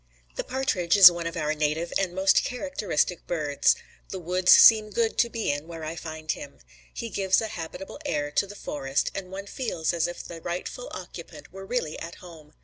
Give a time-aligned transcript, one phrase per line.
[0.35, 3.75] The partridge is one of our native and most characteristic birds.
[4.09, 6.57] The woods seem good to be in where I find him.
[6.91, 10.87] He gives a habitable air to the forest, and one feels as if the rightful
[10.91, 12.53] occupant were really at home.